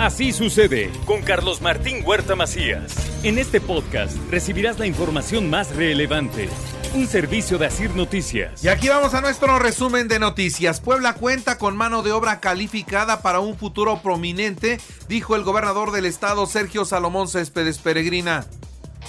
[0.00, 2.94] Así sucede con Carlos Martín Huerta Macías.
[3.22, 6.48] En este podcast recibirás la información más relevante.
[6.94, 8.64] Un servicio de Asir Noticias.
[8.64, 10.80] Y aquí vamos a nuestro resumen de noticias.
[10.80, 16.06] Puebla cuenta con mano de obra calificada para un futuro prominente, dijo el gobernador del
[16.06, 18.46] estado Sergio Salomón Céspedes Peregrina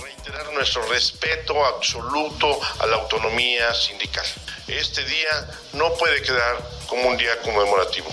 [0.03, 4.25] reiterar nuestro respeto absoluto a la autonomía sindical.
[4.67, 8.09] Este día no puede quedar como un día conmemorativo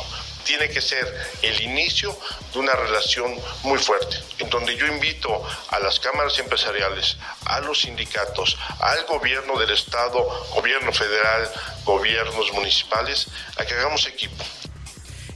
[0.49, 1.07] tiene que ser
[1.43, 2.17] el inicio
[2.55, 3.35] de una relación
[3.65, 9.59] muy fuerte, en donde yo invito a las cámaras empresariales, a los sindicatos, al gobierno
[9.59, 11.51] del Estado, gobierno federal,
[11.85, 14.43] gobiernos municipales, a que hagamos equipo.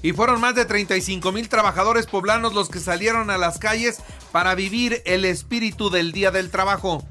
[0.01, 4.01] Y fueron más de 35 mil trabajadores poblanos los que salieron a las calles
[4.33, 7.05] para vivir el espíritu del Día del Trabajo.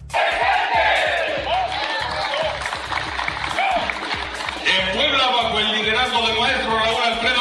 [4.65, 7.40] En Puebla, bajo el liderazgo del maestro Raúl Alfredo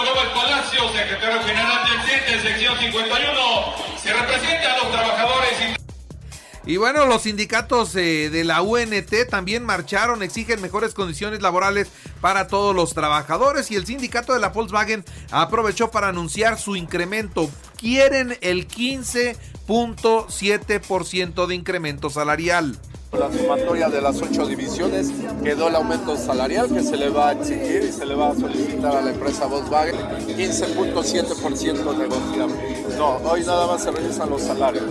[0.89, 3.35] secretario general del CENTE, sección 51,
[4.03, 5.77] se representa a los trabajadores.
[6.67, 11.89] Y bueno, los sindicatos eh, de la UNT también marcharon, exigen mejores condiciones laborales
[12.21, 17.51] para todos los trabajadores y el sindicato de la Volkswagen aprovechó para anunciar su incremento.
[17.79, 22.77] Quieren el 15.7% de incremento salarial.
[23.13, 25.11] La sumatoria de las ocho divisiones
[25.43, 28.35] quedó el aumento salarial que se le va a exigir y se le va a
[28.35, 29.97] solicitar a la empresa Volkswagen
[30.29, 32.55] 15.7% negociable.
[32.97, 34.85] No, hoy nada más se revisan los salarios.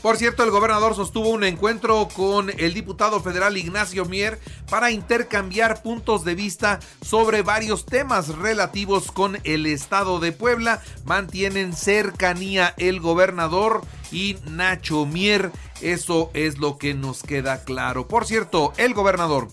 [0.00, 4.38] Por cierto, el gobernador sostuvo un encuentro con el diputado federal Ignacio Mier
[4.68, 10.82] para intercambiar puntos de vista sobre varios temas relativos con el estado de Puebla.
[11.06, 13.80] Mantienen cercanía el gobernador
[14.14, 15.50] y Nacho Mier.
[15.82, 18.06] Eso es lo que nos queda claro.
[18.06, 19.48] Por cierto, el gobernador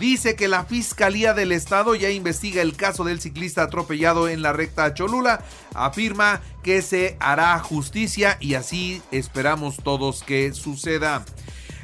[0.00, 4.52] dice que la Fiscalía del Estado ya investiga el caso del ciclista atropellado en la
[4.52, 5.44] recta Cholula.
[5.74, 11.24] Afirma que se hará justicia y así esperamos todos que suceda.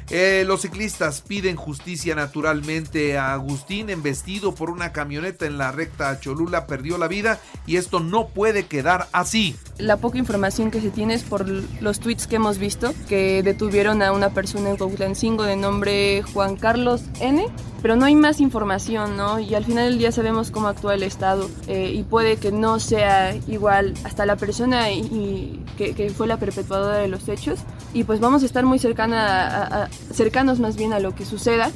[0.09, 6.19] Eh, los ciclistas piden justicia naturalmente a Agustín, embestido por una camioneta en la recta
[6.19, 9.55] Cholula, perdió la vida y esto no puede quedar así.
[9.77, 14.01] La poca información que se tiene es por los tweets que hemos visto, que detuvieron
[14.01, 17.47] a una persona en Cuautlancingo de nombre Juan Carlos N
[17.85, 19.39] pero no hay más información, ¿no?
[19.39, 22.79] Y al final del día sabemos cómo actúa el Estado eh, y puede que no
[22.79, 27.59] sea igual hasta la persona y, que, fue la perpetuadora de los hechos.
[27.95, 31.71] Y pues vamos a estar muy cercana cercanos más bien a lo que suceda.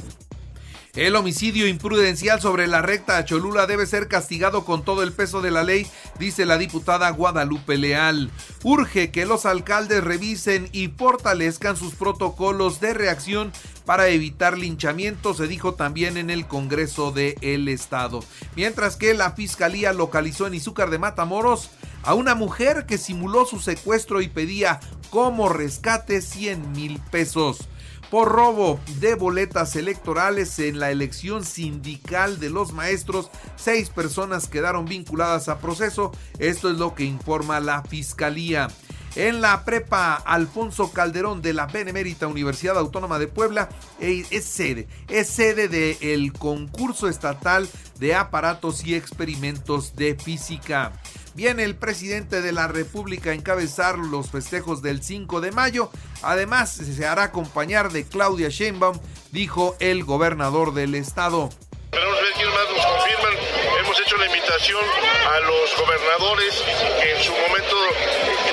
[0.94, 5.50] El homicidio imprudencial sobre la recta Cholula debe ser castigado con todo el peso de
[5.50, 5.86] la ley,
[6.18, 8.30] dice la diputada Guadalupe Leal.
[8.64, 13.50] Urge que los alcaldes revisen y fortalezcan sus protocolos de reacción
[13.86, 18.20] para evitar linchamientos, se dijo también en el Congreso del el Estado.
[18.56, 21.70] Mientras que la Fiscalía localizó en Izúcar de Matamoros
[22.02, 24.80] a una mujer que simuló su secuestro y pedía
[25.10, 27.68] como rescate 100 mil pesos
[28.10, 33.30] por robo de boletas electorales en la elección sindical de los maestros.
[33.56, 36.10] Seis personas quedaron vinculadas a proceso.
[36.38, 38.68] Esto es lo que informa la Fiscalía.
[39.16, 43.68] En la prepa Alfonso Calderón de la Benemérita Universidad Autónoma de Puebla
[43.98, 47.68] eh, es sede, es sede del concurso estatal
[47.98, 50.92] de aparatos y experimentos de física.
[51.34, 55.90] Viene el presidente de la República a encabezar los festejos del 5 de mayo.
[56.22, 58.98] Además, se hará acompañar de Claudia Sheinbaum,
[59.30, 61.50] dijo el gobernador del estado.
[61.84, 63.34] Esperamos ver quién más nos confirman.
[63.80, 64.84] Hemos hecho la invitación
[65.26, 66.54] a los gobernadores
[67.02, 67.76] que en su momento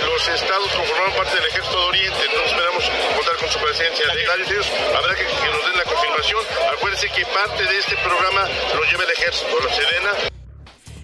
[0.05, 2.19] los estados conformaron parte del Ejército de Oriente.
[2.25, 2.83] Entonces esperamos
[3.15, 4.05] contar con su presencia.
[4.13, 6.41] De ellos habrá que, que nos den la confirmación.
[6.77, 10.36] Acuérdense que parte de este programa lo lleva el Ejército, la Sedena.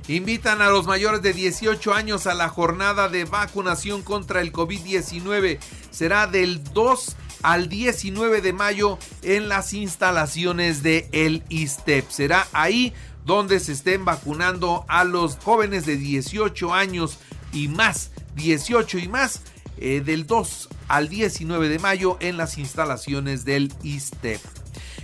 [0.08, 5.60] Invitan a los mayores de 18 años a la jornada de vacunación contra el COVID-19.
[5.92, 12.10] Será del 2 al 19 de mayo en las instalaciones de el ISTEP.
[12.10, 12.94] Será ahí
[13.26, 17.20] donde se estén vacunando a los jóvenes de 18 años
[17.54, 19.42] y más, 18 y más,
[19.78, 24.42] eh, del 2 al 19 de mayo en las instalaciones del ISTEP.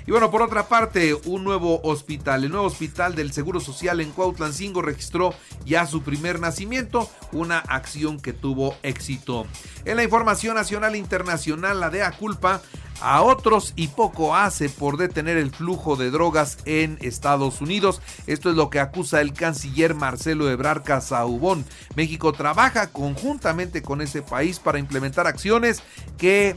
[0.10, 4.10] Y bueno, por otra parte, un nuevo hospital, el nuevo hospital del Seguro Social en
[4.10, 5.36] Cuautlancingo registró
[5.68, 9.46] ya su primer nacimiento, una acción que tuvo éxito.
[9.86, 12.60] En la información nacional e internacional, la DEA culpa
[13.02, 18.02] a otros y poco hace por detener el flujo de drogas en Estados Unidos.
[18.26, 21.66] Esto es lo que acusa el canciller Marcelo Ebrard Casaubón.
[21.96, 25.84] México trabaja conjuntamente con ese país para implementar acciones
[26.18, 26.56] que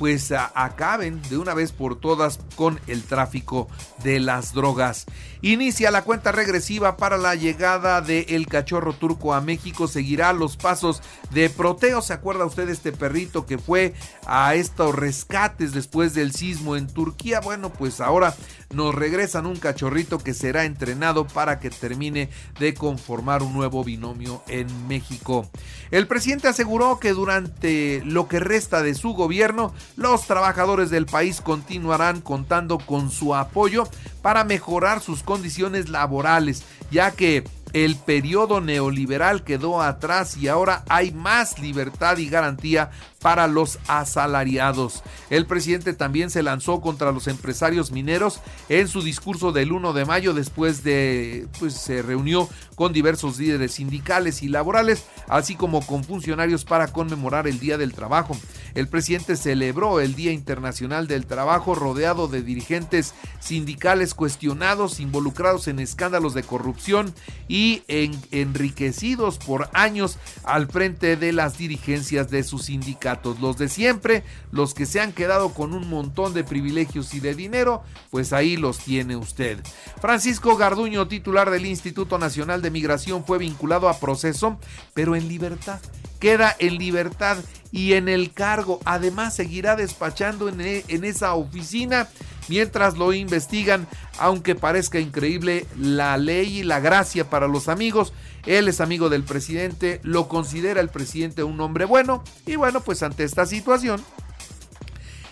[0.00, 3.68] pues acaben de una vez por todas con el tráfico
[4.02, 5.04] de las drogas.
[5.42, 9.88] Inicia la cuenta regresiva para la llegada el cachorro turco a México.
[9.88, 12.02] Seguirá los pasos de Proteo.
[12.02, 13.94] ¿Se acuerda usted de este perrito que fue
[14.26, 17.40] a estos rescates después del sismo en Turquía?
[17.40, 18.34] Bueno, pues ahora
[18.74, 22.28] nos regresan un cachorrito que será entrenado para que termine
[22.58, 25.48] de conformar un nuevo binomio en México.
[25.90, 31.40] El presidente aseguró que durante lo que resta de su gobierno, los trabajadores del país
[31.40, 33.88] continuarán contando con su apoyo
[34.22, 41.12] para mejorar sus condiciones laborales, ya que el periodo neoliberal quedó atrás y ahora hay
[41.12, 42.90] más libertad y garantía
[43.20, 45.04] para los asalariados.
[45.28, 50.04] El presidente también se lanzó contra los empresarios mineros en su discurso del 1 de
[50.04, 56.02] mayo después de pues se reunió con diversos líderes sindicales y laborales, así como con
[56.02, 58.36] funcionarios para conmemorar el Día del Trabajo.
[58.74, 65.78] El presidente celebró el Día Internacional del Trabajo rodeado de dirigentes sindicales cuestionados, involucrados en
[65.78, 67.14] escándalos de corrupción
[67.48, 74.24] y enriquecidos por años al frente de las dirigencias de sus sindicatos los de siempre,
[74.52, 78.56] los que se han quedado con un montón de privilegios y de dinero, pues ahí
[78.56, 79.58] los tiene usted.
[80.00, 84.58] Francisco Garduño, titular del Instituto Nacional de Migración, fue vinculado a proceso,
[84.94, 85.80] pero en libertad.
[86.20, 87.38] Queda en libertad
[87.72, 88.78] y en el cargo.
[88.84, 92.08] Además, seguirá despachando en, e, en esa oficina
[92.48, 93.86] mientras lo investigan,
[94.18, 98.12] aunque parezca increíble la ley y la gracia para los amigos.
[98.44, 103.02] Él es amigo del presidente, lo considera el presidente un hombre bueno y bueno, pues
[103.02, 104.02] ante esta situación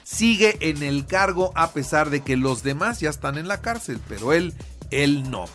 [0.05, 4.01] sigue en el cargo a pesar de que los demás ya están en la cárcel,
[4.09, 4.55] pero él,
[4.91, 5.47] él no.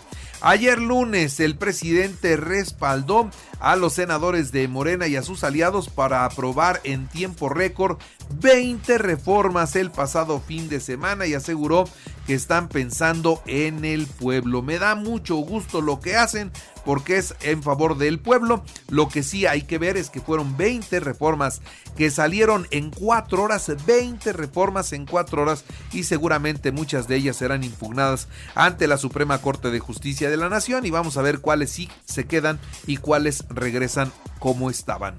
[0.45, 3.30] Ayer lunes el presidente respaldó
[3.62, 7.98] a los senadores de Morena y a sus aliados para aprobar en tiempo récord
[8.42, 11.86] 20 reformas el pasado fin de semana y aseguró
[12.28, 14.62] que están pensando en el pueblo.
[14.62, 16.51] Me da mucho gusto lo que hacen
[16.85, 18.63] porque es en favor del pueblo.
[18.89, 21.62] Lo que sí hay que ver es que fueron 20 reformas
[21.95, 27.38] que salieron en 4 horas, 20 reformas en 4 horas y seguramente muchas de ellas
[27.38, 31.39] serán impugnadas ante la Suprema Corte de Justicia de la Nación y vamos a ver
[31.39, 35.15] cuáles sí se quedan y cuáles regresan como estaban.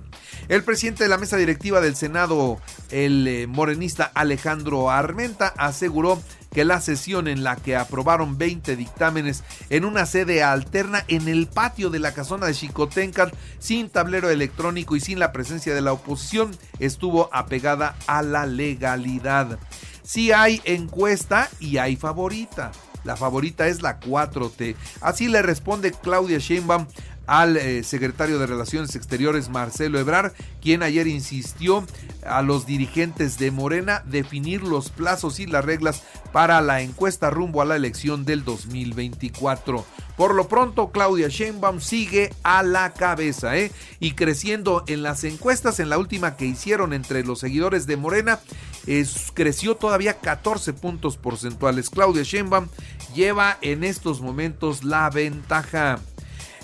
[0.49, 2.59] El presidente de la mesa directiva del Senado,
[2.91, 6.21] el eh, morenista Alejandro Armenta, aseguró
[6.55, 11.47] que la sesión en la que aprobaron 20 dictámenes en una sede alterna en el
[11.49, 15.93] patio de la casona de Chicotencat, sin tablero electrónico y sin la presencia de la
[15.93, 19.59] oposición, estuvo apegada a la legalidad.
[20.03, 22.73] Si hay encuesta y hay favorita.
[23.05, 24.77] La favorita es la 4T.
[25.03, 26.87] Así le responde Claudia Sheinbaum
[27.27, 31.85] al eh, secretario de Relaciones Exteriores Marcelo Ebrard, quien ayer insistió
[32.27, 37.63] a los dirigentes de Morena definir los plazos y las reglas para la encuesta rumbo
[37.63, 39.85] a la elección del 2024.
[40.17, 43.73] Por lo pronto, Claudia Sheinbaum sigue a la cabeza ¿eh?
[43.99, 45.81] y creciendo en las encuestas.
[45.81, 48.39] En la última que hicieron entre los seguidores de Morena,
[49.35, 51.91] creció todavía 14 puntos porcentuales.
[51.91, 52.69] Claudia Sheinbaum
[53.15, 55.99] lleva en estos momentos la ventaja.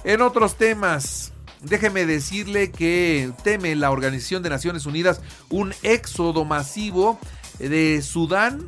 [0.02, 7.18] En otros temas, déjeme decirle que teme la Organización de Naciones Unidas un éxodo masivo
[7.58, 8.66] de Sudán.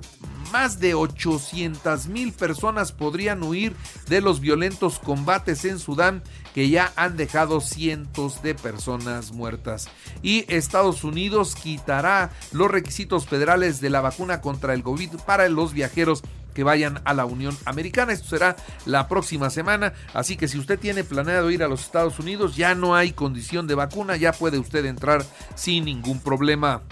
[0.53, 3.75] Más de 800 mil personas podrían huir
[4.09, 6.23] de los violentos combates en Sudán
[6.55, 9.89] que ya han dejado cientos de personas muertas.
[10.23, 15.73] Y Estados Unidos quitará los requisitos federales de la vacuna contra el COVID para los
[15.73, 16.23] viajeros
[16.55, 18.13] que vayan a la Unión Americana.
[18.13, 18.57] Esto será
[18.87, 22.75] la próxima semana, así que si usted tiene planeado ir a los Estados Unidos, ya
[22.75, 26.83] no hay condición de vacuna, ya puede usted entrar sin ningún problema.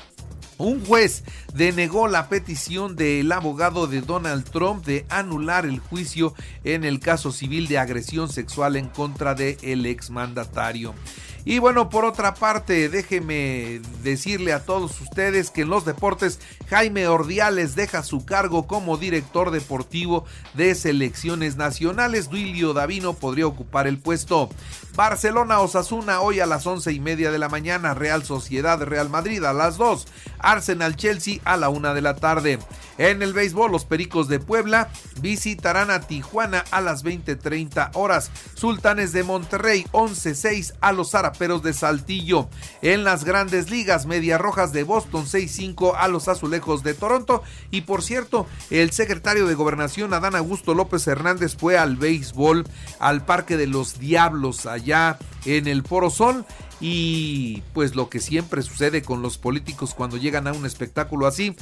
[0.60, 1.24] Un juez
[1.54, 7.32] denegó la petición del abogado de Donald Trump de anular el juicio en el caso
[7.32, 10.94] civil de agresión sexual en contra del el exmandatario.
[11.44, 17.08] Y bueno, por otra parte, déjeme decirle a todos ustedes que en los deportes Jaime
[17.08, 22.28] Ordiales deja su cargo como director deportivo de selecciones nacionales.
[22.28, 24.50] Duilio Davino podría ocupar el puesto.
[24.94, 27.94] Barcelona Osasuna hoy a las once y media de la mañana.
[27.94, 30.06] Real Sociedad Real Madrid a las 2.
[30.42, 32.58] Arsenal Chelsea a la una de la tarde.
[32.98, 38.30] En el béisbol, los Pericos de Puebla visitarán a Tijuana a las 20:30 horas.
[38.54, 42.48] Sultanes de Monterrey 11-6 a los Zaraperos de Saltillo.
[42.82, 47.42] En las grandes ligas, Medias Rojas de Boston 6-5 a los Azulejos de Toronto.
[47.70, 52.66] Y por cierto, el secretario de Gobernación Adán Augusto López Hernández fue al béisbol
[52.98, 56.44] al Parque de los Diablos allá en el Foro Sol
[56.80, 61.54] y pues lo que siempre sucede con los políticos cuando llegan a un espectáculo así,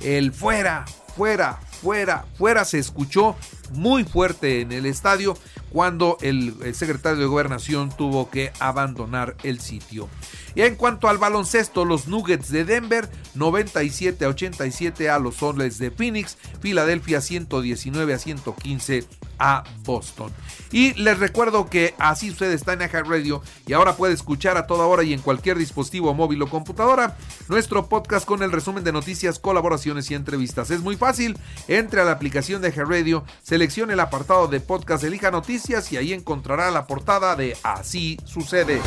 [0.00, 0.84] el fuera,
[1.16, 3.36] fuera, fuera, fuera se escuchó
[3.72, 5.36] muy fuerte en el estadio
[5.70, 10.08] cuando el, secretario de gobernación tuvo que abandonar el sitio.
[10.54, 15.78] Y en cuanto al baloncesto, los Nuggets de Denver 97 a 87 a los Soles
[15.78, 19.04] de Phoenix, Filadelfia 119 a 115
[19.38, 20.32] a Boston.
[20.70, 24.66] Y les recuerdo que así usted está en Aja Radio y ahora puede escuchar a
[24.66, 27.16] toda hora y en cualquier dispositivo móvil o computadora
[27.48, 30.70] nuestro podcast con el resumen de noticias, colaboraciones y entrevistas.
[30.70, 35.04] Es muy fácil, entre a la aplicación de Aja Radio, seleccione el apartado de podcast,
[35.04, 38.80] elija noticias y ahí encontrará la portada de Así sucede.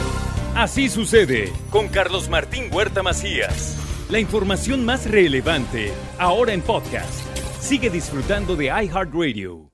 [0.55, 3.77] Así sucede con Carlos Martín Huerta Macías.
[4.09, 7.25] La información más relevante ahora en podcast.
[7.61, 9.70] Sigue disfrutando de iHeartRadio.